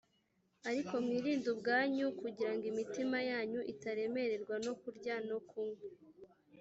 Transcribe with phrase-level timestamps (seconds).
[0.69, 5.83] ariko mwirinde ubwanyu kugira ngo imitima yanyu itaremererwa no kurya no kunywa